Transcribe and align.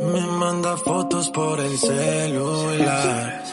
Me 0.00 0.20
manda 0.20 0.76
fotos 0.78 1.28
por 1.30 1.60
el 1.60 1.76
celular. 1.76 3.44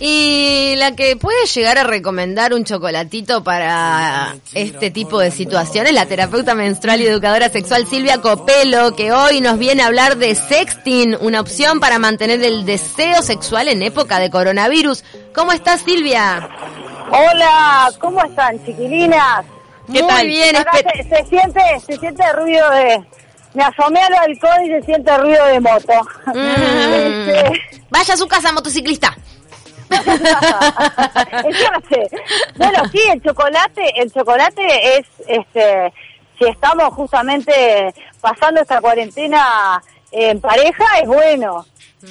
Y 0.00 0.74
la 0.76 0.96
que 0.96 1.16
puede 1.16 1.46
llegar 1.46 1.78
a 1.78 1.84
recomendar 1.84 2.52
un 2.52 2.64
chocolatito 2.64 3.44
para 3.44 4.34
este 4.52 4.90
tipo 4.90 5.20
de 5.20 5.30
situaciones, 5.30 5.92
la 5.92 6.06
terapeuta 6.06 6.56
menstrual 6.56 7.00
y 7.00 7.06
educadora 7.06 7.48
sexual 7.48 7.86
Silvia 7.86 8.20
Copelo, 8.20 8.96
que 8.96 9.12
hoy 9.12 9.40
nos 9.40 9.56
viene 9.56 9.82
a 9.82 9.86
hablar 9.86 10.16
de 10.16 10.34
sexting, 10.34 11.16
una 11.20 11.40
opción 11.40 11.78
para 11.78 12.00
mantener 12.00 12.42
el 12.42 12.66
deseo 12.66 13.22
sexual 13.22 13.68
en 13.68 13.82
época 13.82 14.18
de 14.18 14.30
coronavirus. 14.30 15.04
¿Cómo 15.32 15.52
estás, 15.52 15.82
Silvia? 15.82 16.48
Hola, 17.10 17.92
¿cómo 18.00 18.24
están, 18.24 18.64
chiquilinas? 18.64 19.46
¿Qué 19.86 20.02
Muy 20.02 20.08
tal? 20.08 20.26
bien, 20.26 20.56
se, 20.56 21.02
se 21.08 21.24
siente, 21.26 21.60
se 21.86 21.96
siente 21.98 22.32
ruido 22.32 22.70
de... 22.70 23.04
Me 23.54 23.62
asomé 23.62 24.00
al 24.00 24.12
balcón 24.12 24.64
y 24.64 24.68
se 24.68 24.82
siente 24.82 25.16
ruido 25.16 25.46
de 25.46 25.60
moto. 25.60 25.92
Este, 26.34 27.62
Vaya 27.90 28.14
a 28.14 28.16
su 28.16 28.26
casa, 28.26 28.52
motociclista. 28.52 29.14
Bueno, 32.56 32.82
sí, 32.90 33.00
el 33.12 33.22
chocolate, 33.22 33.92
el 34.00 34.12
chocolate 34.12 34.98
es, 34.98 35.06
este, 35.26 35.92
si 36.38 36.46
estamos 36.46 36.92
justamente 36.94 37.94
pasando 38.20 38.60
esta 38.60 38.80
cuarentena 38.80 39.82
en 40.10 40.40
pareja, 40.40 40.84
es 41.00 41.06
bueno. 41.06 41.66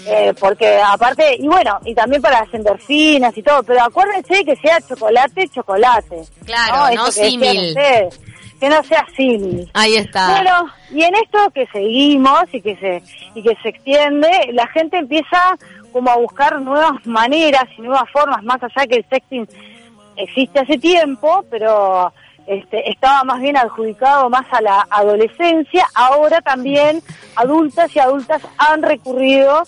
Eh, 0.06 0.34
porque 0.40 0.80
aparte, 0.82 1.36
y 1.38 1.48
bueno, 1.48 1.80
y 1.86 1.94
también 1.94 2.22
para 2.22 2.42
las 2.42 2.54
endorfinas 2.54 3.38
y 3.38 3.44
todo, 3.44 3.64
pero 3.64 3.84
acuérdense 3.84 4.44
que 4.44 4.56
sea 4.56 4.80
chocolate, 4.82 5.48
chocolate. 5.50 6.24
Claro, 6.46 6.96
no 6.96 7.06
decían 7.06 7.30
símil. 7.30 7.76
Que 8.60 8.70
no 8.70 8.84
sea 8.84 9.06
símil. 9.16 9.70
Ahí 9.74 9.96
está. 9.96 10.30
Bueno, 10.32 10.70
y 10.92 11.04
en 11.04 11.16
esto 11.16 11.38
que 11.54 11.68
seguimos 11.68 12.44
y 12.54 12.62
que 12.62 12.76
se 12.78 13.04
y 13.36 13.44
que 13.44 13.56
se 13.62 13.70
extiende, 13.70 14.30
la 14.54 14.68
gente 14.68 14.98
empieza 14.98 15.58
como 15.92 16.10
a 16.10 16.18
buscar 16.18 16.60
nuevas 16.62 17.06
maneras 17.06 17.66
y 17.78 17.82
nuevas 17.82 18.10
formas, 18.12 18.44
más 18.44 18.62
allá 18.64 18.88
que 18.88 18.96
el 18.96 19.06
sexting 19.10 19.48
existe 20.16 20.60
hace 20.60 20.78
tiempo, 20.78 21.46
pero 21.50 22.12
este, 22.48 22.90
estaba 22.90 23.24
más 23.24 23.40
bien 23.40 23.56
adjudicado 23.56 24.30
más 24.30 24.46
a 24.52 24.62
la 24.62 24.86
adolescencia. 24.90 25.88
Ahora 25.94 26.42
también 26.42 27.02
adultas 27.36 27.96
y 27.96 28.00
adultas 28.00 28.42
han 28.58 28.82
recurrido 28.82 29.64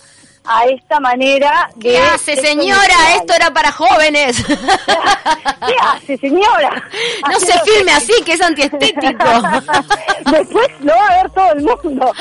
a 0.48 0.66
esta 0.66 1.00
manera 1.00 1.70
de... 1.76 1.92
¿Qué 1.92 1.98
hace, 1.98 2.36
señora? 2.36 3.16
Esto 3.16 3.34
era 3.34 3.52
para 3.52 3.72
jóvenes. 3.72 4.44
¿Qué 4.46 5.76
hace, 5.82 6.18
señora? 6.18 6.84
No 7.30 7.40
se 7.40 7.60
filme 7.60 7.92
así, 7.92 8.14
que 8.24 8.34
es 8.34 8.42
antiestético. 8.42 9.26
Después 10.32 10.68
lo 10.82 10.94
va 10.94 11.08
a 11.08 11.24
ver 11.24 11.32
todo 11.32 11.52
el 11.54 11.62
mundo. 11.64 12.14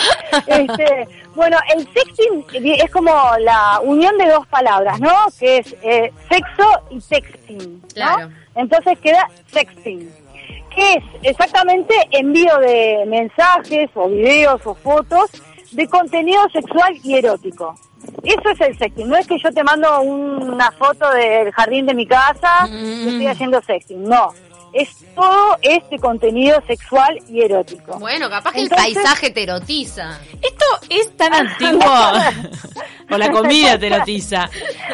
Este, 0.46 1.08
bueno, 1.34 1.58
el 1.74 1.86
sexting 1.92 2.44
es 2.52 2.90
como 2.90 3.12
la 3.40 3.80
unión 3.82 4.16
de 4.18 4.26
dos 4.26 4.46
palabras, 4.46 5.00
¿no? 5.00 5.26
Que 5.38 5.58
es 5.58 5.74
eh, 5.82 6.12
sexo 6.28 6.82
y 6.90 7.00
texting, 7.00 7.80
¿no? 7.80 7.88
Claro. 7.94 8.30
Entonces 8.54 8.98
queda 9.00 9.28
sexting, 9.52 10.12
que 10.74 10.94
es 10.94 11.04
exactamente 11.22 11.94
envío 12.12 12.56
de 12.58 13.04
mensajes 13.06 13.90
o 13.94 14.08
videos 14.08 14.60
o 14.64 14.74
fotos 14.74 15.30
de 15.74 15.88
contenido 15.88 16.42
sexual 16.52 16.98
y 17.02 17.14
erótico. 17.14 17.74
Eso 18.22 18.50
es 18.50 18.60
el 18.60 18.78
sexting, 18.78 19.08
no 19.08 19.16
es 19.16 19.26
que 19.26 19.38
yo 19.38 19.50
te 19.52 19.64
mando 19.64 20.00
una 20.00 20.70
foto 20.72 21.10
del 21.10 21.52
jardín 21.52 21.86
de 21.86 21.94
mi 21.94 22.06
casa 22.06 22.68
y 22.68 23.08
estoy 23.08 23.26
haciendo 23.26 23.62
sexting, 23.62 24.02
no. 24.04 24.32
Es 24.72 24.88
todo 25.14 25.56
este 25.62 25.98
contenido 25.98 26.60
sexual 26.66 27.18
y 27.28 27.42
erótico. 27.42 27.96
Bueno, 27.98 28.28
capaz 28.28 28.52
que 28.52 28.62
el 28.62 28.68
paisaje 28.68 29.30
te 29.30 29.44
erotiza. 29.44 30.18
Esto 30.64 30.86
es 30.90 31.16
tan 31.16 31.32
antiguo. 31.34 31.94
o 33.10 33.16
la 33.18 33.30
comida 33.30 33.78
te 33.78 33.86
erotiza. 33.88 34.48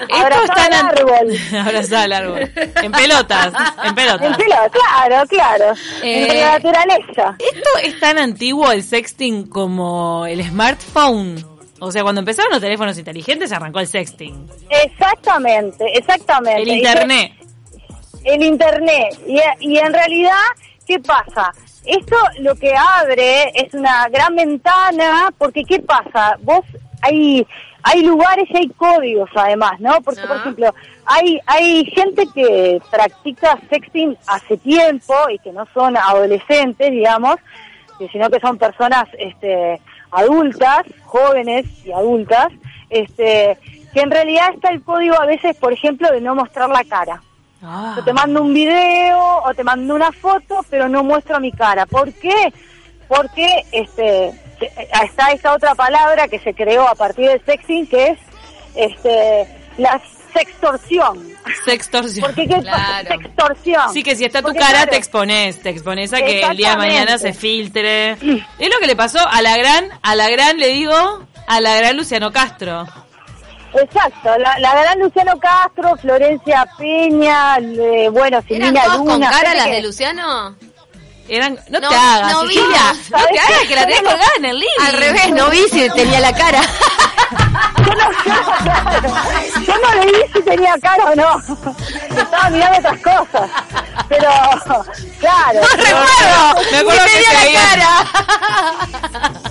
Esto 0.09 0.43
es 0.45 0.51
tan 0.55 0.73
árbol. 0.75 1.37
Abrazar 1.67 2.05
al 2.05 2.13
árbol. 2.13 2.51
En 2.83 2.93
pelotas. 2.93 3.53
En 3.83 3.89
En 3.89 3.95
pelotas. 3.95 4.37
pelo, 4.37 4.57
claro, 4.71 5.27
claro. 5.29 5.73
Eh, 6.03 6.23
Entre 6.23 6.41
la 6.41 6.53
naturaleza. 6.59 7.37
Esto 7.39 7.71
es 7.83 8.01
tan 8.01 8.19
antiguo 8.19 8.71
el 8.73 8.83
sexting 8.83 9.47
como 9.49 10.27
el 10.27 10.45
smartphone. 10.45 11.45
O 11.83 11.91
sea, 11.91 12.03
cuando 12.03 12.19
empezaron 12.21 12.51
los 12.53 12.61
teléfonos 12.61 12.99
inteligentes 12.99 13.53
arrancó 13.53 13.81
el 13.81 13.87
sexting. 13.87 14.47
Exactamente, 14.69 15.85
exactamente. 15.95 16.63
El 16.63 16.69
internet. 16.69 17.33
el 18.25 18.43
internet. 18.43 19.19
Y, 19.27 19.41
y 19.61 19.79
en 19.79 19.93
realidad, 19.93 20.35
¿qué 20.87 20.99
pasa? 20.99 21.53
Esto 21.85 22.17
lo 22.41 22.55
que 22.57 22.75
abre 22.75 23.51
es 23.55 23.73
una 23.75 24.09
gran 24.09 24.37
ventana, 24.37 25.31
porque 25.39 25.65
¿qué 25.65 25.81
pasa? 25.81 26.37
Vos 26.43 26.65
hay 27.03 27.47
hay 27.83 28.03
lugares 28.03 28.47
y 28.51 28.57
hay 28.59 28.69
códigos 28.69 29.31
además, 29.35 29.81
¿no? 29.81 30.03
Porque, 30.03 30.21
por 30.21 30.37
Ah. 30.37 30.41
ejemplo, 30.41 30.75
hay 31.07 31.41
hay 31.47 31.85
gente 31.87 32.25
que 32.35 32.81
practica 32.91 33.59
sexting 33.71 34.17
hace 34.27 34.59
tiempo 34.59 35.15
y 35.33 35.39
que 35.39 35.53
no 35.53 35.67
son 35.73 35.97
adolescentes, 35.97 36.91
digamos, 36.91 37.37
sino 38.13 38.29
que 38.31 38.41
son 38.41 38.59
personas 38.59 39.05
este 39.19 39.81
adultas, 40.11 40.83
jóvenes 41.05 41.67
y 41.85 41.93
adultas, 41.93 42.49
este 42.91 43.57
que 43.95 44.01
en 44.01 44.11
realidad 44.11 44.51
está 44.55 44.69
el 44.71 44.83
código 44.83 45.19
a 45.21 45.27
veces, 45.27 45.57
por 45.57 45.73
ejemplo, 45.73 46.11
de 46.13 46.21
no 46.21 46.35
mostrar 46.35 46.69
la 46.69 46.85
cara. 46.85 47.23
Ah. 47.63 47.95
Yo 47.97 48.05
te 48.05 48.13
mando 48.13 48.43
un 48.43 48.55
video 48.55 49.19
o 49.45 49.55
te 49.55 49.63
mando 49.65 49.95
una 49.95 50.11
foto, 50.13 50.65
pero 50.71 50.89
no 50.89 51.05
muestro 51.05 51.39
mi 51.41 51.53
cara. 51.53 51.87
¿Por 51.87 52.13
qué? 52.15 52.53
Porque 53.09 53.65
este 53.73 54.33
se- 54.59 54.73
está 55.05 55.33
esta 55.33 55.53
otra 55.55 55.75
palabra 55.75 56.29
que 56.29 56.39
se 56.39 56.55
creó 56.55 56.89
a 56.89 56.95
partir 56.95 57.29
del 57.29 57.45
sexting, 57.45 57.87
que 57.87 58.07
es 58.09 58.19
este 58.75 59.47
la 59.79 60.01
sextorsión. 60.33 61.29
Sextorsión. 61.65 62.25
Porque 62.27 62.47
qué 62.47 62.61
Claro. 62.61 63.09
sextorsión. 63.09 63.93
Sí, 63.93 64.03
que 64.03 64.15
si 64.17 64.25
está 64.25 64.41
tu 64.41 64.47
Porque, 64.49 64.61
cara, 64.61 64.73
claro, 64.73 64.91
te 64.93 64.97
expones, 64.97 65.61
te 65.61 65.71
expones 65.71 66.13
a 66.13 66.19
que 66.19 66.41
el 66.43 66.57
día 66.57 66.71
de 66.71 66.77
mañana 66.77 67.19
se 67.19 67.33
filtre. 67.33 68.13
Es 68.59 68.71
lo 68.71 68.79
que 68.81 68.87
le 68.87 68.97
pasó 68.97 69.19
a 69.27 69.43
la 69.43 69.57
gran, 69.57 69.87
a 70.03 70.15
la 70.15 70.29
gran, 70.31 70.59
le 70.59 70.69
digo, 70.69 70.95
a 71.47 71.61
la 71.61 71.75
gran 71.77 71.97
Luciano 71.97 72.31
Castro. 72.33 72.87
Exacto, 73.73 74.37
la, 74.39 74.59
la 74.59 74.75
gran 74.75 74.99
Luciano 74.99 75.39
Castro, 75.39 75.97
Florencia 75.97 76.67
Peña, 76.77 77.59
le- 77.61 78.09
bueno, 78.09 78.39
¿Eran 78.39 78.49
Silvina 78.49 78.83
todos 78.85 78.97
con 78.99 79.07
Luna. 79.07 79.31
cara 79.31 79.55
las 79.55 79.67
que- 79.67 79.73
de 79.73 79.83
Luciano? 79.83 80.57
Eran, 81.29 81.55
no, 81.69 81.79
No, 81.79 81.89
te 81.89 81.95
hagas, 81.95 82.33
no 82.33 82.45
vi. 82.47 82.57
No 82.57 82.63
¿Sabes 82.75 83.29
te 83.33 83.39
hagas 83.39 83.61
que 83.69 83.75
la 83.77 83.83
tenés 83.87 84.01
colgada 84.03 84.33
en 84.39 84.45
el 84.47 84.59
living. 84.59 84.85
Al 84.85 84.93
revés, 84.95 85.31
no 85.31 85.49
vi 85.49 85.63
si 85.71 85.89
tenía 85.91 86.19
la 86.19 86.33
cara. 86.33 86.61
Yo 87.87 87.95
no, 87.95 88.09
claro, 88.65 89.09
yo 89.67 89.75
no 89.79 89.95
le 89.95 90.07
vi 90.07 90.19
si 90.35 90.43
tenía 90.43 90.75
cara 90.83 91.05
o 91.05 91.15
no. 91.15 91.39
Estaba 92.21 92.51
mirando 92.51 92.79
otras 92.79 93.01
cosas. 93.01 93.51
Pero, 94.09 94.29
claro. 95.21 95.61
No 95.61 95.69
recuerdo. 95.77 96.71
Me 96.73 96.79
acuerdo 96.79 97.03
si 97.07 97.19
que 97.19 97.25
tenía 97.37 97.61
la 97.61 97.69
cara. 97.69 99.31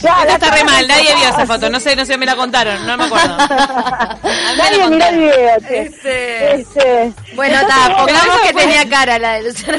claro, 0.00 0.30
Esta 0.30 0.46
está 0.46 0.50
re 0.56 0.64
mal, 0.64 0.86
nadie 0.88 1.14
vio 1.16 1.28
esa 1.28 1.46
foto, 1.46 1.68
no 1.70 1.80
sé, 1.80 1.94
no 1.96 2.04
sé, 2.04 2.16
me 2.16 2.26
la 2.26 2.36
contaron, 2.36 2.86
no 2.86 2.96
me 2.96 3.04
acuerdo. 3.04 3.36
Nadie 4.56 4.88
miró 4.88 5.06
el 5.06 5.18
video. 5.18 5.56
Este. 5.68 6.54
Este, 6.54 7.12
Bueno, 7.34 7.54
está, 7.60 7.96
pongamos 7.96 8.40
que 8.42 8.52
fue- 8.52 8.62
tenía 8.62 8.88
cara 8.88 9.18
la 9.18 9.34
de 9.34 9.42
Luciano. 9.44 9.78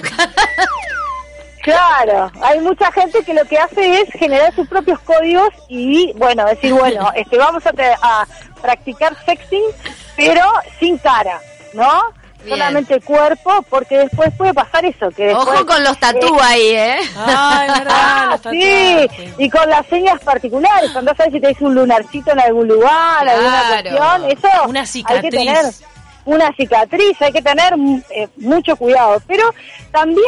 Claro, 1.62 2.30
hay 2.42 2.60
mucha 2.60 2.92
gente 2.92 3.24
que 3.24 3.34
lo 3.34 3.46
que 3.46 3.58
hace 3.58 4.02
es 4.02 4.10
generar 4.20 4.54
sus 4.54 4.68
propios 4.68 5.00
códigos 5.00 5.48
y, 5.70 6.12
bueno, 6.18 6.46
decir, 6.46 6.74
bueno, 6.74 7.10
este, 7.16 7.38
vamos 7.38 7.64
a, 7.66 7.72
a 8.02 8.28
practicar 8.62 9.16
sexting, 9.26 9.64
pero 10.18 10.44
sin 10.80 10.98
cara, 10.98 11.40
¿no? 11.74 12.02
Solamente 12.48 13.00
cuerpo, 13.02 13.64
porque 13.70 13.98
después 14.00 14.30
puede 14.38 14.54
pasar 14.54 14.86
eso. 14.86 15.10
que 15.12 15.34
Ojo 15.34 15.66
con 15.66 15.84
los 15.84 15.98
tatú 16.00 16.38
ahí, 16.42 16.70
¿eh? 16.76 16.98
Es 17.02 17.16
verdad, 17.16 17.86
Ah, 17.90 18.38
los 18.44 18.52
sí, 18.54 19.08
y 19.38 19.50
con 19.50 19.70
las 19.70 19.86
señas 19.88 20.20
particulares, 20.22 20.92
cuando 20.92 21.14
sabes 21.16 21.34
si 21.34 21.40
te 21.40 21.56
un 21.64 21.76
lunarcito 21.76 22.32
en 22.32 22.40
algún 22.40 22.68
lugar, 22.68 23.28
alguna 23.28 23.64
Claro. 23.82 24.24
cuestión, 24.24 24.32
eso 24.32 24.64
Una 24.68 24.80
hay 24.82 24.86
que 24.86 24.92
cicatriz. 24.92 25.32
tener 25.32 25.66
una 26.26 26.54
cicatriz, 26.56 27.22
hay 27.22 27.32
que 27.32 27.42
tener 27.42 27.74
eh, 28.10 28.28
mucho 28.38 28.76
cuidado. 28.76 29.22
Pero 29.28 29.44
también 29.92 30.26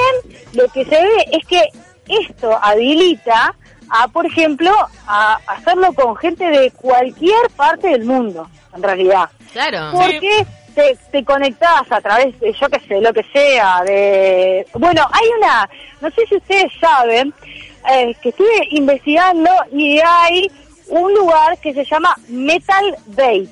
lo 0.53 0.67
que 0.69 0.83
se 0.85 0.91
ve 1.01 1.25
es 1.31 1.45
que 1.47 1.61
esto 2.07 2.57
habilita 2.61 3.55
a, 3.89 4.07
por 4.09 4.25
ejemplo, 4.25 4.71
a 5.07 5.39
hacerlo 5.47 5.93
con 5.93 6.15
gente 6.17 6.45
de 6.45 6.71
cualquier 6.71 7.49
parte 7.55 7.89
del 7.89 8.03
mundo, 8.05 8.49
en 8.75 8.83
realidad. 8.83 9.29
Claro. 9.53 9.91
Porque 9.93 10.45
te, 10.75 10.97
te 11.11 11.23
conectás 11.23 11.89
a 11.91 12.01
través 12.01 12.39
de, 12.39 12.53
yo 12.53 12.69
qué 12.69 12.79
sé, 12.81 13.01
lo 13.01 13.11
que 13.13 13.23
sea, 13.33 13.81
de... 13.85 14.67
Bueno, 14.73 15.07
hay 15.11 15.27
una, 15.39 15.69
no 16.01 16.11
sé 16.11 16.25
si 16.27 16.35
ustedes 16.35 16.71
saben, 16.79 17.33
eh, 17.91 18.13
que 18.21 18.29
estuve 18.29 18.67
investigando 18.71 19.49
y 19.71 19.99
hay 20.05 20.51
un 20.89 21.13
lugar 21.13 21.57
que 21.59 21.73
se 21.73 21.83
llama 21.85 22.15
Metal. 22.27 22.95
¿Qué, 23.15 23.47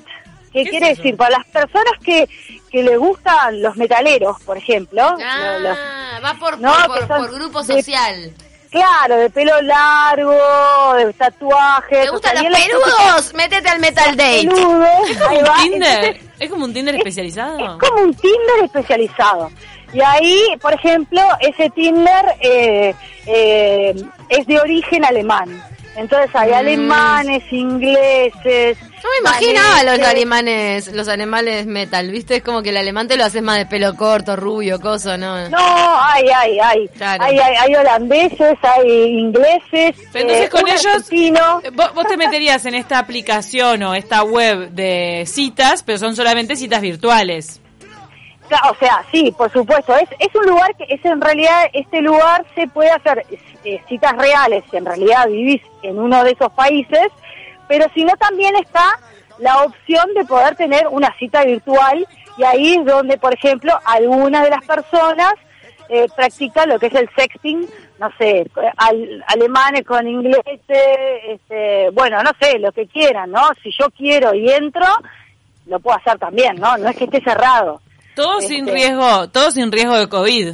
¿Qué 0.52 0.70
quiere 0.70 0.90
es 0.90 0.98
decir? 0.98 1.16
Para 1.16 1.38
las 1.38 1.46
personas 1.46 1.94
que, 2.04 2.28
que 2.70 2.82
les 2.84 2.96
gustan 2.98 3.60
los 3.60 3.76
metaleros, 3.76 4.40
por 4.42 4.56
ejemplo. 4.56 5.02
los- 5.12 5.78
Ah, 5.78 6.20
va 6.24 6.34
por, 6.34 6.60
No, 6.60 6.72
por, 6.86 7.00
que 7.00 7.06
por- 7.06 7.08
son 7.08 7.26
por 7.26 7.34
grupo 7.34 7.64
social. 7.64 8.32
Claro, 8.74 9.16
de 9.16 9.30
pelo 9.30 9.60
largo, 9.62 10.94
de 10.96 11.12
tatuajes. 11.12 12.04
¿Te 12.04 12.10
gustan 12.10 12.34
los 12.34 12.60
peludos? 12.60 13.34
Métete 13.34 13.68
al 13.68 13.78
Metal 13.80 14.16
Date. 14.16 14.48
peludo, 14.48 14.84
ahí 15.28 15.38
¿Un 15.38 15.44
va. 15.44 15.54
Tinder? 15.62 16.04
Entonces, 16.04 16.30
¿Es 16.40 16.50
como 16.50 16.64
un 16.64 16.72
Tinder 16.74 16.94
especializado? 16.96 17.58
Es 17.58 17.88
como 17.88 18.02
un 18.02 18.14
Tinder 18.14 18.64
especializado. 18.64 19.50
Y 19.92 20.00
ahí, 20.00 20.40
por 20.60 20.74
ejemplo, 20.74 21.22
ese 21.40 21.70
Tinder 21.70 22.24
eh, 22.40 22.94
eh, 23.26 23.94
es 24.28 24.46
de 24.46 24.58
origen 24.58 25.04
alemán. 25.04 25.62
Entonces 25.96 26.30
hay 26.34 26.50
Mm. 26.50 26.54
alemanes, 26.54 27.42
ingleses. 27.52 28.76
Yo 28.80 29.08
me 29.22 29.28
imaginaba 29.28 29.82
los 29.84 30.00
alemanes, 30.00 30.92
los 30.92 31.08
alemanes 31.08 31.66
metal, 31.66 32.10
¿viste? 32.10 32.36
Es 32.36 32.42
como 32.42 32.62
que 32.62 32.70
el 32.70 32.76
alemán 32.78 33.06
te 33.06 33.16
lo 33.16 33.24
haces 33.24 33.42
más 33.42 33.58
de 33.58 33.66
pelo 33.66 33.94
corto, 33.94 34.34
rubio, 34.34 34.80
coso, 34.80 35.16
¿no? 35.16 35.48
No, 35.50 35.58
hay, 35.58 36.24
hay, 36.28 36.58
hay. 36.58 36.88
Claro. 36.88 37.22
Hay, 37.24 37.38
hay, 37.38 37.54
hay 37.56 37.74
holandeses, 37.76 38.56
hay 38.62 38.88
ingleses. 39.20 39.96
Pero 40.12 40.28
entonces 40.30 40.46
eh, 40.46 40.48
con 40.50 40.68
ellos, 40.68 41.72
vos, 41.74 41.94
vos 41.94 42.06
te 42.08 42.16
meterías 42.16 42.64
en 42.66 42.74
esta 42.74 42.98
aplicación 42.98 43.82
o 43.84 43.94
esta 43.94 44.22
web 44.24 44.70
de 44.70 45.24
citas, 45.26 45.82
pero 45.82 45.98
son 45.98 46.16
solamente 46.16 46.56
citas 46.56 46.80
virtuales. 46.80 47.60
O 48.70 48.74
sea, 48.78 49.02
sí, 49.10 49.34
por 49.36 49.50
supuesto. 49.52 49.96
Es, 49.96 50.08
es 50.18 50.34
un 50.34 50.46
lugar 50.46 50.74
que 50.76 50.84
es 50.94 51.04
en 51.04 51.20
realidad, 51.20 51.64
este 51.72 52.00
lugar 52.02 52.44
se 52.54 52.66
puede 52.68 52.90
hacer 52.90 53.24
eh, 53.64 53.80
citas 53.88 54.12
reales, 54.16 54.64
si 54.70 54.76
en 54.76 54.84
realidad 54.84 55.26
vivís 55.28 55.62
en 55.82 55.98
uno 55.98 56.22
de 56.24 56.32
esos 56.32 56.52
países, 56.52 57.08
pero 57.68 57.86
si 57.94 58.04
no 58.04 58.14
también 58.16 58.54
está 58.56 58.98
la 59.38 59.62
opción 59.64 60.06
de 60.14 60.24
poder 60.24 60.54
tener 60.56 60.86
una 60.88 61.12
cita 61.18 61.44
virtual 61.44 62.06
y 62.36 62.44
ahí 62.44 62.74
es 62.74 62.84
donde, 62.84 63.16
por 63.18 63.34
ejemplo, 63.34 63.72
algunas 63.84 64.44
de 64.44 64.50
las 64.50 64.64
personas 64.64 65.32
eh, 65.88 66.06
practican 66.16 66.68
lo 66.68 66.78
que 66.78 66.86
es 66.86 66.94
el 66.94 67.08
sexting, 67.16 67.66
no 67.98 68.08
sé, 68.18 68.46
al- 68.76 69.24
alemanes 69.28 69.84
con 69.86 70.06
ingleses, 70.08 70.54
este, 71.28 71.90
bueno, 71.92 72.22
no 72.22 72.30
sé, 72.40 72.58
lo 72.58 72.72
que 72.72 72.86
quieran, 72.86 73.30
¿no? 73.30 73.42
Si 73.62 73.70
yo 73.78 73.86
quiero 73.90 74.34
y 74.34 74.50
entro, 74.50 74.86
lo 75.66 75.78
puedo 75.80 75.96
hacer 75.96 76.18
también, 76.18 76.56
¿no? 76.56 76.76
No 76.78 76.88
es 76.88 76.96
que 76.96 77.04
esté 77.04 77.20
cerrado. 77.22 77.80
Todo 78.16 78.38
Este- 78.38 78.54
sin 78.54 78.66
riesgo, 78.66 79.28
todo 79.28 79.50
sin 79.50 79.70
riesgo 79.72 79.96
de 79.96 80.08
COVID. 80.08 80.52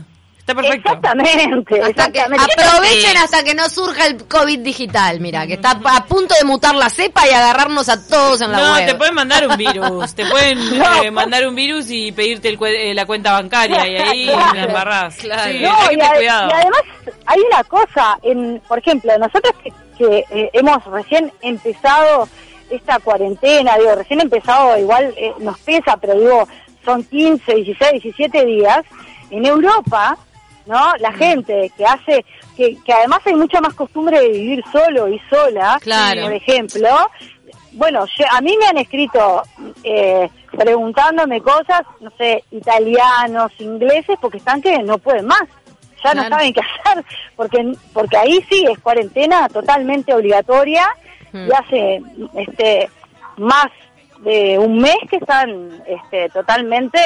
Está 0.50 0.62
perfecto. 0.62 0.88
Exactamente, 0.88 1.81
Hasta 1.82 2.12
que 2.12 2.20
aprovechen 2.20 3.17
hasta 3.17 3.43
que 3.44 3.55
no 3.55 3.69
surja 3.69 4.06
el 4.06 4.26
COVID 4.26 4.58
digital, 4.61 5.20
mira, 5.20 5.47
que 5.47 5.55
está 5.55 5.70
a 5.85 6.05
punto 6.05 6.35
de 6.38 6.44
mutar 6.44 6.75
la 6.75 6.91
cepa 6.91 7.26
y 7.26 7.31
agarrarnos 7.31 7.88
a 7.88 8.06
todos 8.06 8.41
en 8.41 8.52
la 8.52 8.58
No, 8.58 8.75
web. 8.75 8.87
te 8.87 8.94
pueden 8.94 9.14
mandar 9.14 9.47
un 9.47 9.56
virus, 9.56 10.14
te 10.14 10.26
pueden 10.26 10.58
No. 10.79 11.02
eh, 11.02 11.11
mandar 11.11 11.47
un 11.47 11.55
virus 11.55 11.87
y 11.91 12.12
pedirte 12.12 12.49
el 12.49 12.58
cue- 12.58 12.75
eh, 12.76 12.94
la 12.94 13.06
cuenta 13.06 13.32
bancaria 13.32 13.87
y 13.87 13.97
ahí 13.97 14.26
Claro. 14.26 14.55
la 14.55 14.64
embarrás. 14.64 15.17
Claro. 15.17 15.52
Sí, 15.52 15.58
No, 15.61 15.75
hay 15.76 15.88
que 15.88 15.94
y, 15.94 15.97
tener 15.97 16.11
ade- 16.12 16.17
cuidado. 16.17 16.49
y 16.49 16.52
además 16.52 16.81
hay 17.26 17.41
una 17.41 17.64
cosa, 17.64 18.19
en, 18.23 18.62
por 18.69 18.79
ejemplo, 18.79 19.19
nosotros 19.19 19.52
que, 19.62 19.73
que, 19.99 20.25
eh, 20.31 20.50
hemos 20.52 20.85
recién 20.87 21.32
empezado 21.43 22.29
esta 22.70 22.99
cuarentena, 23.00 23.76
digo, 23.79 23.94
recién 23.97 24.20
empezado, 24.20 24.79
igual 24.79 25.12
eh, 25.17 25.32
nos 25.41 25.58
pesa, 25.61 25.97
pero 25.97 26.14
digo, 26.14 26.49
son 26.85 27.02
15, 27.05 27.55
16, 27.55 27.93
17 28.02 28.44
días, 28.47 28.81
en 29.31 29.44
Europa, 29.44 30.17
¿no? 30.70 30.78
Mm. 30.94 31.00
La 31.00 31.12
gente 31.12 31.70
que 31.76 31.84
hace, 31.84 32.25
que, 32.56 32.76
que 32.84 32.93
además 32.93 33.20
hay 33.26 33.34
mucha 33.34 33.61
más 33.61 33.75
costumbre 33.75 34.20
de 34.20 34.28
vivir 34.31 34.64
solo 34.72 35.08
y 35.08 35.19
sola, 35.28 35.78
Claro. 35.82 36.22
por 36.22 36.32
ejemplo, 36.32 36.88
bueno, 37.72 38.05
yo- 38.17 38.25
a 38.31 38.40
mí 38.40 38.56
me 38.58 38.67
han 38.67 38.78
escrito 38.78 39.43
eh, 39.84 40.28
preguntándome 40.56 41.40
cosas, 41.40 41.82
no 42.00 42.11
sé, 42.19 42.44
italianos, 42.50 43.52
ingleses, 43.58 44.17
porque 44.20 44.38
están 44.38 44.61
que 44.62 44.78
no 44.82 44.99
pueden 44.99 45.26
más, 45.26 45.43
ya 46.02 46.14
no 46.14 46.28
saben 46.28 46.52
qué 46.55 46.61
hacer, 46.84 47.05
porque 47.37 47.73
porque 47.93 48.16
ahí 48.16 48.44
sí 48.49 48.64
es 48.70 48.78
cuarentena 48.78 49.49
totalmente 49.49 50.14
obligatoria 50.14 50.87
Mm. 51.32 51.46
y 51.46 51.52
hace 51.52 52.02
este 52.34 52.90
más 53.37 53.69
de 54.19 54.58
un 54.58 54.78
mes 54.78 54.96
que 55.08 55.16
están 55.19 55.70
este, 55.87 56.28
totalmente 56.31 56.99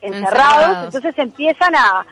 encerrados, 0.00 0.62
Encerrados. 0.62 0.84
entonces 0.94 1.14
empiezan 1.18 1.74
a, 1.74 2.06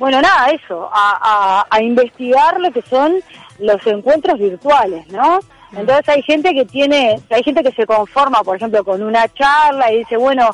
bueno, 0.00 0.20
nada, 0.22 0.48
eso, 0.50 0.88
a, 0.92 1.18
a, 1.20 1.66
a 1.68 1.82
investigar 1.82 2.58
lo 2.58 2.72
que 2.72 2.80
son 2.80 3.16
los 3.58 3.86
encuentros 3.86 4.38
virtuales, 4.38 5.06
¿no? 5.08 5.40
Entonces 5.72 6.08
hay 6.08 6.22
gente 6.22 6.54
que 6.54 6.64
tiene, 6.64 7.20
hay 7.28 7.42
gente 7.42 7.62
que 7.62 7.70
se 7.72 7.86
conforma, 7.86 8.42
por 8.42 8.56
ejemplo, 8.56 8.82
con 8.82 9.02
una 9.02 9.28
charla 9.28 9.92
y 9.92 9.98
dice, 9.98 10.16
bueno, 10.16 10.50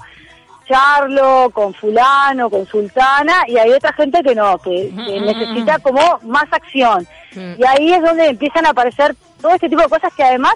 charlo 0.68 1.48
con 1.50 1.72
fulano, 1.74 2.50
con 2.50 2.66
sultana, 2.66 3.44
y 3.46 3.56
hay 3.56 3.70
otra 3.70 3.92
gente 3.92 4.20
que 4.24 4.34
no, 4.34 4.58
que, 4.58 4.92
que 5.06 5.20
necesita 5.20 5.78
como 5.78 6.18
más 6.22 6.46
acción. 6.50 7.06
Mm. 7.36 7.52
Y 7.56 7.64
ahí 7.64 7.92
es 7.92 8.02
donde 8.02 8.26
empiezan 8.26 8.66
a 8.66 8.70
aparecer 8.70 9.14
todo 9.40 9.54
este 9.54 9.68
tipo 9.68 9.82
de 9.82 9.88
cosas 9.88 10.12
que 10.12 10.24
además 10.24 10.54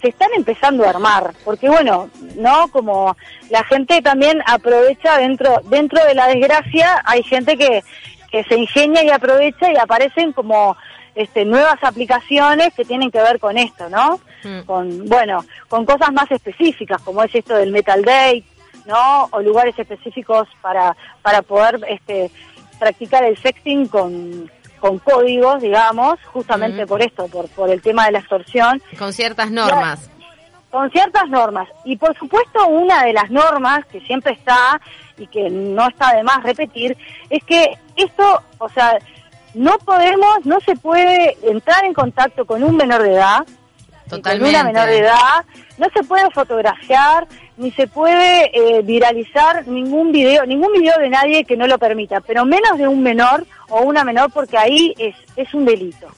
se 0.00 0.10
están 0.10 0.30
empezando 0.36 0.84
a 0.84 0.90
armar, 0.90 1.32
porque 1.44 1.68
bueno, 1.68 2.08
no 2.36 2.68
como 2.68 3.16
la 3.50 3.64
gente 3.64 4.00
también 4.00 4.40
aprovecha 4.46 5.18
dentro 5.18 5.60
dentro 5.64 6.04
de 6.04 6.14
la 6.14 6.28
desgracia, 6.28 7.02
hay 7.04 7.24
gente 7.24 7.56
que 7.56 7.82
que 8.30 8.44
se 8.44 8.56
ingenia 8.56 9.02
y 9.04 9.10
aprovecha 9.10 9.72
y 9.72 9.76
aparecen 9.76 10.32
como 10.32 10.76
este 11.14 11.44
nuevas 11.44 11.82
aplicaciones 11.82 12.72
que 12.74 12.84
tienen 12.84 13.10
que 13.10 13.20
ver 13.20 13.38
con 13.40 13.58
esto, 13.58 13.88
¿no? 13.88 14.20
Mm. 14.44 14.60
Con 14.66 15.06
bueno, 15.06 15.44
con 15.68 15.84
cosas 15.84 16.12
más 16.12 16.30
específicas 16.30 17.00
como 17.02 17.22
es 17.24 17.34
esto 17.34 17.54
del 17.56 17.72
Metal 17.72 18.02
Date, 18.04 18.44
¿no? 18.86 19.24
O 19.32 19.40
lugares 19.40 19.78
específicos 19.78 20.48
para 20.62 20.96
para 21.22 21.42
poder 21.42 21.80
este 21.88 22.30
practicar 22.78 23.24
el 23.24 23.36
sexting 23.38 23.88
con 23.88 24.50
con 24.78 24.98
códigos, 25.00 25.60
digamos, 25.60 26.20
justamente 26.26 26.82
Ujú. 26.84 26.88
por 26.90 27.02
esto, 27.02 27.26
por 27.26 27.48
por 27.48 27.68
el 27.70 27.82
tema 27.82 28.06
de 28.06 28.12
la 28.12 28.18
extorsión 28.20 28.80
Con 28.98 29.12
ciertas 29.12 29.50
normas. 29.50 30.08
con 30.70 30.88
ciertas 30.90 31.28
normas. 31.30 31.66
Y 31.84 31.96
por 31.96 32.16
supuesto, 32.16 32.66
una 32.68 33.02
de 33.04 33.12
las 33.14 33.30
normas 33.30 33.84
que 33.86 34.00
siempre 34.02 34.34
está 34.34 34.80
y 35.16 35.26
que 35.26 35.50
no 35.50 35.88
está 35.88 36.14
de 36.14 36.22
más 36.22 36.44
repetir 36.44 36.96
es 37.30 37.42
que 37.42 37.76
esto, 37.98 38.42
o 38.58 38.68
sea, 38.68 38.98
no 39.54 39.78
podemos, 39.78 40.44
no 40.44 40.60
se 40.60 40.76
puede 40.76 41.36
entrar 41.42 41.84
en 41.84 41.94
contacto 41.94 42.44
con 42.44 42.62
un 42.62 42.76
menor 42.76 43.02
de 43.02 43.14
edad, 43.14 43.46
con 44.08 44.42
una 44.42 44.64
menor 44.64 44.86
de 44.86 44.98
edad, 44.98 45.44
no 45.76 45.86
se 45.92 46.02
puede 46.02 46.30
fotografiar, 46.30 47.26
ni 47.56 47.70
se 47.72 47.86
puede 47.86 48.50
eh, 48.52 48.82
viralizar 48.82 49.66
ningún 49.66 50.12
video, 50.12 50.46
ningún 50.46 50.72
video 50.72 50.96
de 50.98 51.10
nadie 51.10 51.44
que 51.44 51.56
no 51.56 51.66
lo 51.66 51.78
permita, 51.78 52.20
pero 52.20 52.44
menos 52.44 52.78
de 52.78 52.88
un 52.88 53.02
menor 53.02 53.46
o 53.68 53.82
una 53.82 54.04
menor 54.04 54.30
porque 54.32 54.56
ahí 54.56 54.94
es, 54.98 55.14
es 55.36 55.52
un 55.54 55.64
delito. 55.64 56.08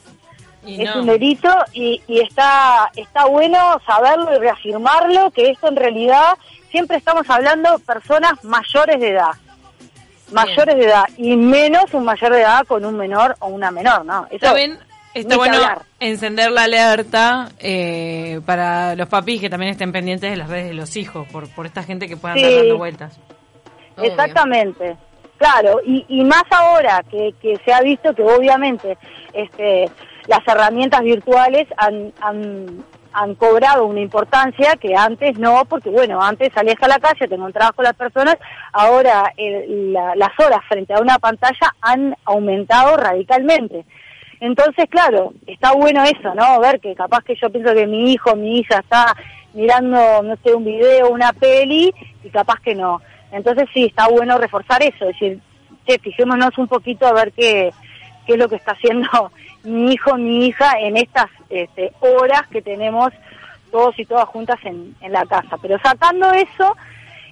Y 0.63 0.83
es 0.83 0.93
no. 0.93 1.01
un 1.01 1.07
delito 1.07 1.49
y, 1.73 1.99
y 2.07 2.19
está 2.19 2.91
está 2.95 3.25
bueno 3.25 3.57
saberlo 3.83 4.35
y 4.35 4.37
reafirmarlo 4.37 5.31
que 5.31 5.49
esto 5.49 5.67
en 5.67 5.75
realidad 5.75 6.37
siempre 6.69 6.97
estamos 6.97 7.27
hablando 7.27 7.79
personas 7.79 8.43
mayores 8.43 8.99
de 8.99 9.09
edad 9.09 9.31
mayores 10.31 10.75
de 10.75 10.85
edad 10.85 11.03
y 11.17 11.35
menos 11.37 11.93
un 11.93 12.03
mayor 12.05 12.33
de 12.33 12.41
edad 12.41 12.65
con 12.67 12.83
un 12.85 12.95
menor 12.97 13.35
o 13.39 13.47
una 13.47 13.71
menor 13.71 14.05
no 14.05 14.27
eso 14.31 14.53
ni 14.55 14.77
está 15.13 15.35
bueno 15.37 15.55
hablar. 15.55 15.81
encender 15.99 16.51
la 16.51 16.63
alerta 16.63 17.49
eh, 17.59 18.39
para 18.45 18.95
los 18.95 19.07
papis 19.09 19.41
que 19.41 19.49
también 19.49 19.71
estén 19.73 19.91
pendientes 19.91 20.29
de 20.31 20.37
las 20.37 20.49
redes 20.49 20.67
de 20.69 20.73
los 20.73 20.95
hijos, 20.95 21.27
por, 21.27 21.49
por 21.49 21.65
esta 21.65 21.83
gente 21.83 22.07
que 22.07 22.15
pueda 22.15 22.33
andar 22.33 22.49
Sí. 22.49 22.57
dando 22.57 22.77
vueltas. 22.77 23.19
Obvio. 23.97 24.09
exactamente 24.09 24.95
Claro, 25.37 25.79
y, 25.83 26.05
y 26.07 26.23
más 26.23 26.43
ahora 26.51 27.03
que, 27.09 27.33
que 27.41 27.57
se 27.65 27.73
ha 27.73 27.81
visto 27.81 28.13
que 28.13 28.21
obviamente 28.21 28.95
este, 29.33 29.89
las 30.27 30.39
herramientas 30.47 31.01
virtuales 31.01 31.67
han, 31.77 32.13
han, 32.21 32.83
han 33.13 33.35
cobrado 33.35 33.85
una 33.85 33.99
importancia 33.99 34.75
que 34.75 34.95
antes 34.95 35.37
no, 35.37 35.65
porque 35.65 35.89
bueno, 35.89 36.21
antes 36.21 36.53
salías 36.53 36.81
a 36.81 36.87
la 36.87 36.99
calle, 36.99 37.27
te 37.27 37.35
encontrabas 37.35 37.73
con 37.73 37.83
las 37.83 37.95
personas, 37.95 38.37
ahora 38.73 39.33
el- 39.37 39.93
la- 39.93 40.15
las 40.15 40.31
horas 40.39 40.59
frente 40.67 40.93
a 40.93 40.99
una 41.01 41.19
pantalla 41.19 41.73
han 41.81 42.15
aumentado 42.25 42.95
radicalmente. 42.97 43.85
Entonces, 44.39 44.85
claro, 44.89 45.33
está 45.45 45.73
bueno 45.73 46.03
eso, 46.03 46.33
¿no? 46.33 46.59
Ver 46.59 46.79
que 46.79 46.95
capaz 46.95 47.23
que 47.23 47.35
yo 47.35 47.49
pienso 47.49 47.73
que 47.75 47.85
mi 47.85 48.11
hijo, 48.11 48.35
mi 48.35 48.59
hija 48.59 48.79
está 48.79 49.13
mirando, 49.53 50.23
no 50.23 50.35
sé, 50.43 50.53
un 50.53 50.65
video, 50.65 51.09
una 51.09 51.33
peli, 51.33 51.93
y 52.23 52.29
capaz 52.29 52.59
que 52.63 52.73
no. 52.73 53.01
Entonces 53.31 53.67
sí, 53.73 53.85
está 53.85 54.07
bueno 54.07 54.37
reforzar 54.37 54.81
eso, 54.81 55.05
es 55.05 55.19
decir, 55.19 55.39
che, 55.85 55.99
fijémonos 55.99 56.57
un 56.57 56.67
poquito 56.67 57.05
a 57.07 57.13
ver 57.13 57.31
qué, 57.33 57.71
qué 58.25 58.33
es 58.33 58.39
lo 58.39 58.49
que 58.49 58.55
está 58.55 58.71
haciendo 58.71 59.31
mi 59.63 59.93
hijo, 59.93 60.15
mi 60.17 60.47
hija 60.47 60.79
en 60.79 60.97
estas 60.97 61.27
este, 61.49 61.91
horas 61.99 62.43
que 62.51 62.61
tenemos 62.61 63.11
todos 63.71 63.97
y 63.99 64.05
todas 64.05 64.25
juntas 64.25 64.57
en, 64.63 64.95
en 65.01 65.11
la 65.13 65.25
casa. 65.25 65.57
Pero 65.61 65.77
sacando 65.79 66.31
eso, 66.33 66.75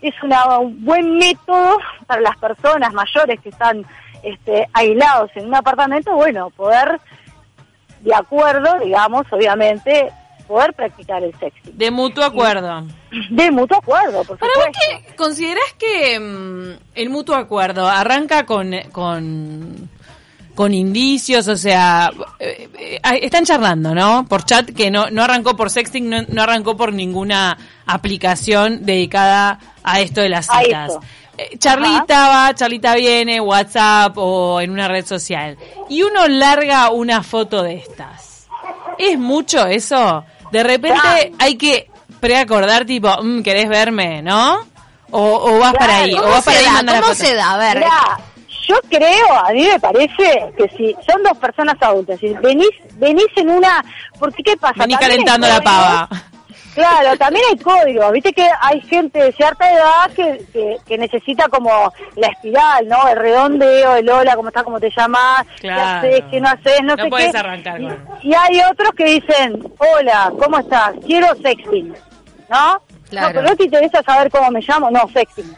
es 0.02 0.14
una- 0.24 0.58
un 0.60 0.84
buen 0.86 1.18
método 1.18 1.78
para 2.08 2.22
las 2.22 2.38
personas 2.38 2.94
mayores 2.94 3.40
que 3.42 3.50
están 3.50 3.86
este, 4.24 4.68
aislados 4.74 5.32
en 5.36 5.48
un 5.48 5.56
apartamento, 5.56 6.14
bueno, 6.16 6.50
poder, 6.52 7.00
de 8.02 8.16
acuerdo, 8.16 8.80
digamos, 8.80 9.26
obviamente, 9.32 10.10
poder 10.48 10.74
practicar 10.74 11.22
el 11.24 11.34
sexting. 11.38 11.78
De 11.78 11.92
mutuo 11.92 12.24
acuerdo. 12.24 12.84
De 13.30 13.52
mutuo 13.52 13.78
acuerdo, 13.78 14.24
por 14.24 14.38
Para 14.38 14.52
vos, 14.56 14.66
supuesto. 14.66 15.06
¿qué 15.10 15.16
considerás 15.16 15.74
que 15.78 16.20
mm, 16.20 16.80
el 16.96 17.10
mutuo 17.10 17.36
acuerdo 17.36 17.88
arranca 17.88 18.46
con, 18.46 18.72
con, 18.92 19.89
con 20.60 20.74
indicios? 20.74 21.48
O 21.48 21.56
sea, 21.56 22.12
eh, 22.38 22.68
eh, 22.78 23.00
están 23.22 23.46
charlando, 23.46 23.96
¿no? 23.96 24.26
Por 24.28 24.44
chat, 24.44 24.70
que 24.76 24.92
no, 24.92 25.10
no 25.10 25.24
arrancó 25.24 25.56
por 25.56 25.70
sexting, 25.70 26.10
no, 26.10 26.24
no 26.28 26.42
arrancó 26.44 26.76
por 26.76 26.92
ninguna 26.92 27.58
aplicación 27.86 28.86
dedicada 28.86 29.58
a 29.86 30.02
esto 30.02 30.20
de 30.20 30.28
las 30.28 30.48
citas. 30.48 30.92
Eh, 31.38 31.58
Charlita 31.58 32.28
va, 32.28 32.54
Charlita 32.56 32.94
viene, 32.96 33.40
WhatsApp 33.40 34.18
o 34.18 34.60
en 34.60 34.72
una 34.72 34.90
red 34.90 35.06
social. 35.06 35.58
Y 35.88 36.04
uno 36.04 36.28
larga 36.28 36.90
una 36.90 37.24
foto 37.24 37.64
de 37.64 37.76
estas. 37.76 38.48
¿Es 38.98 39.18
mucho 39.18 39.66
eso? 39.66 40.26
De 40.52 40.62
repente 40.62 41.32
hay 41.40 41.56
que 41.56 41.90
preacordar 42.20 42.84
tipo, 42.84 43.10
"Mm, 43.24 43.44
¿querés 43.44 43.70
verme? 43.70 44.22
¿no? 44.22 44.60
O, 45.12 45.22
o 45.22 45.60
vas 45.60 45.72
Claro. 45.72 45.78
para 45.80 45.98
ahí, 46.00 46.14
o 46.14 46.18
¿Cómo 46.18 46.30
vas 46.34 46.44
para 46.44 46.58
se 46.58 46.60
ahí 46.60 46.66
da? 46.66 46.74
mandas 46.74 46.96
la 46.96 47.02
¿Cómo 47.02 47.14
foto. 47.14 47.26
se 47.26 47.34
da? 47.36 47.54
A 47.54 47.58
ver. 47.58 47.78
Mirá, 47.78 48.20
yo 48.70 48.76
creo, 48.88 49.34
a 49.46 49.52
mí 49.52 49.66
me 49.68 49.80
parece 49.80 50.54
que 50.56 50.70
si 50.78 50.96
son 51.10 51.24
dos 51.24 51.36
personas 51.40 51.76
adultas, 51.82 52.20
si 52.20 52.30
venís, 52.36 52.70
venís 52.98 53.26
en 53.36 53.50
una, 53.50 53.84
porque 54.20 54.44
qué 54.44 54.56
pasa, 54.58 54.76
Vení 54.78 54.94
También 54.94 55.00
hay 55.02 55.08
calentando 55.26 55.48
la 55.48 55.62
pava. 55.62 56.10
Claro, 56.76 57.18
también 57.18 57.44
hay 57.50 57.58
códigos, 57.58 58.12
viste 58.12 58.32
que 58.32 58.48
hay 58.62 58.80
gente 58.82 59.18
de 59.22 59.32
cierta 59.34 59.70
edad 59.74 60.12
que, 60.16 60.46
que, 60.54 60.78
que 60.88 60.98
necesita 61.00 61.50
como 61.50 61.92
la 62.16 62.28
espiral, 62.28 62.88
¿no? 62.88 63.08
El 63.08 63.18
redondeo, 63.18 63.96
el 63.96 64.08
hola, 64.10 64.36
cómo 64.36 64.50
estás, 64.50 64.64
cómo 64.64 64.80
te 64.80 64.92
llamas, 64.96 65.46
Claro. 65.60 66.02
qué 66.02 66.08
haces, 66.16 66.24
qué 66.30 66.40
no 66.40 66.48
haces, 66.50 66.82
no, 66.84 66.96
No 66.96 67.04
sé 67.06 67.10
podés 67.10 67.32
qué. 67.32 67.38
arrancar 67.40 67.82
Y- 68.22 68.34
hay 68.34 68.62
otros 68.72 68.92
que 68.96 69.04
dicen, 69.06 69.62
hola, 69.80 70.32
¿cómo 70.42 70.60
estás? 70.60 70.94
Quiero 71.06 71.36
sexting, 71.42 71.94
¿no? 72.50 72.82
Claro. 73.10 73.28
No, 73.28 73.34
pero 73.34 73.42
no 73.42 73.56
te 73.56 73.64
interesa 73.64 74.04
saber 74.04 74.30
cómo 74.30 74.52
me 74.52 74.62
llamo, 74.62 74.92
no, 74.92 75.02
sexting. 75.12 75.52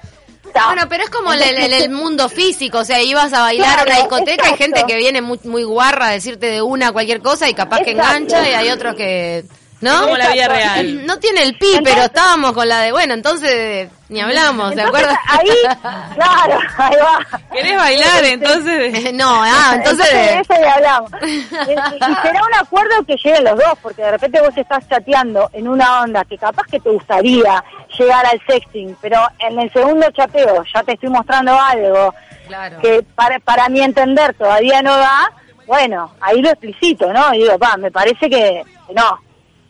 Bueno, 0.67 0.83
pero 0.89 1.03
es 1.03 1.09
como 1.09 1.33
el, 1.33 1.41
el- 1.41 1.73
el 1.73 1.89
mundo 1.89 2.29
físico, 2.29 2.79
o 2.79 2.85
sea, 2.85 3.01
ibas 3.01 3.33
a 3.33 3.41
bailar 3.41 3.79
a 3.79 3.83
una 3.83 3.95
discoteca, 3.97 4.43
hay 4.45 4.53
exacto. 4.53 4.57
gente 4.57 4.83
que 4.87 4.97
viene 4.97 5.21
muy, 5.21 5.39
muy 5.43 5.63
guarra 5.63 6.07
a 6.07 6.11
decirte 6.11 6.47
de 6.47 6.61
una 6.61 6.91
cualquier 6.91 7.21
cosa 7.21 7.49
y 7.49 7.53
capaz 7.53 7.81
que 7.81 7.91
engancha 7.91 8.47
y 8.49 8.53
hay 8.53 8.69
otros 8.69 8.95
que... 8.95 9.45
¿No? 9.81 10.01
Como 10.03 10.17
la 10.17 10.29
vida 10.31 10.47
real. 10.47 11.05
No 11.05 11.17
tiene 11.17 11.43
el 11.43 11.57
pi, 11.57 11.65
Entonces- 11.73 11.93
pero 11.93 12.05
estábamos 12.05 12.53
con 12.53 12.67
la 12.69 12.81
de, 12.81 12.91
bueno, 12.91 13.13
entonces 13.13 13.89
ni 14.09 14.19
hablamos, 14.21 14.75
¿de 14.75 14.81
Entonces, 14.81 15.05
acuerdo? 15.07 15.19
ahí, 15.29 16.15
claro, 16.15 16.59
ahí 16.77 16.95
va. 17.01 17.39
¿Querés 17.51 17.77
bailar? 17.77 18.23
Entonces... 18.25 19.13
no, 19.13 19.43
ah, 19.43 19.71
entonces... 19.75 20.11
de 20.11 20.39
eso 20.39 20.53
ya 20.61 20.73
hablamos. 20.73 21.11
Y, 21.23 21.25
y 21.39 22.15
será 22.21 22.41
un 22.45 22.53
acuerdo 22.59 23.03
que 23.07 23.15
lleguen 23.15 23.43
los 23.45 23.55
dos, 23.57 23.73
porque 23.81 24.01
de 24.03 24.11
repente 24.11 24.41
vos 24.41 24.55
estás 24.57 24.87
chateando 24.89 25.49
en 25.53 25.67
una 25.67 26.01
onda 26.01 26.25
que 26.25 26.37
capaz 26.37 26.63
que 26.69 26.79
te 26.79 26.89
gustaría 26.89 27.63
llegar 27.97 28.25
al 28.25 28.41
sexting, 28.47 28.95
pero 29.01 29.19
en 29.39 29.59
el 29.59 29.71
segundo 29.71 30.09
chateo 30.11 30.63
ya 30.73 30.83
te 30.83 30.93
estoy 30.93 31.09
mostrando 31.09 31.57
algo 31.59 32.13
Claro. 32.47 32.79
que 32.81 33.01
para, 33.15 33.39
para 33.39 33.69
mi 33.69 33.79
entender 33.81 34.33
todavía 34.33 34.81
no 34.81 34.97
da, 34.97 35.31
bueno, 35.67 36.13
ahí 36.19 36.41
lo 36.41 36.49
explicito, 36.49 37.13
¿no? 37.13 37.33
Y 37.33 37.39
digo, 37.43 37.57
va, 37.57 37.77
me 37.77 37.89
parece 37.91 38.29
que 38.29 38.61
no, 38.93 39.17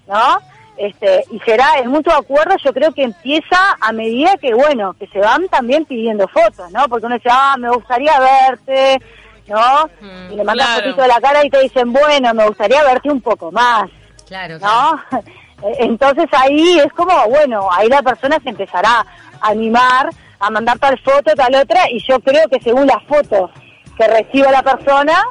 ¿no? 0.07 0.39
Este, 0.77 1.23
y 1.31 1.39
será 1.41 1.75
el 1.79 1.89
mutuo 1.89 2.13
acuerdo, 2.13 2.55
yo 2.63 2.73
creo 2.73 2.91
que 2.91 3.03
empieza 3.03 3.77
a 3.79 3.91
medida 3.91 4.35
que, 4.37 4.53
bueno, 4.53 4.93
que 4.93 5.07
se 5.07 5.19
van 5.19 5.47
también 5.49 5.85
pidiendo 5.85 6.27
fotos, 6.27 6.71
¿no? 6.71 6.87
Porque 6.87 7.05
uno 7.05 7.15
dice, 7.15 7.29
ah, 7.31 7.55
me 7.59 7.69
gustaría 7.69 8.13
verte, 8.19 8.99
¿no? 9.47 9.89
Mm, 9.99 10.31
y 10.33 10.35
le 10.37 10.43
mandas 10.43 10.67
claro. 10.67 10.81
fotito 10.83 11.01
de 11.03 11.07
la 11.07 11.21
cara 11.21 11.45
y 11.45 11.49
te 11.49 11.59
dicen, 11.61 11.93
bueno, 11.93 12.33
me 12.33 12.47
gustaría 12.47 12.83
verte 12.83 13.11
un 13.11 13.21
poco 13.21 13.51
más, 13.51 13.89
Claro, 14.27 14.57
claro. 14.57 14.99
¿no? 15.11 15.21
Entonces 15.79 16.25
ahí 16.31 16.79
es 16.79 16.91
como, 16.93 17.13
bueno, 17.27 17.67
ahí 17.71 17.87
la 17.87 18.01
persona 18.01 18.39
se 18.41 18.49
empezará 18.49 19.05
a 19.41 19.49
animar, 19.49 20.09
a 20.39 20.49
mandar 20.49 20.79
tal 20.79 20.97
foto, 20.99 21.33
tal 21.35 21.53
otra, 21.53 21.91
y 21.91 21.99
yo 22.07 22.19
creo 22.21 22.47
que 22.49 22.59
según 22.59 22.87
la 22.87 22.99
foto 23.01 23.51
que 23.97 24.07
reciba 24.07 24.49
la 24.51 24.63
persona, 24.63 25.21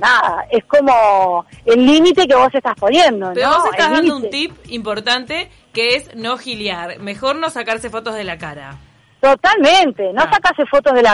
nada, 0.00 0.44
es 0.50 0.64
como 0.64 1.44
el 1.64 1.84
límite 1.86 2.26
que 2.26 2.34
vos 2.34 2.48
estás 2.52 2.74
poniendo, 2.76 3.30
Pero 3.34 3.50
¿no? 3.50 3.56
vos 3.58 3.64
estás 3.72 3.88
El 3.88 3.92
dando 3.94 4.16
un 4.16 4.30
tip 4.30 4.52
importante 4.68 5.50
que 5.72 5.96
es 5.96 6.14
no 6.14 6.36
giliar. 6.38 6.98
Mejor 7.00 7.36
no 7.36 7.50
sacarse 7.50 7.90
fotos 7.90 8.14
de 8.14 8.24
la 8.24 8.38
cara. 8.38 8.76
Totalmente, 9.20 10.12
no 10.12 10.22
Ah. 10.22 10.30
sacarse 10.32 10.66
fotos 10.66 10.94
de 10.94 11.02
la 11.02 11.10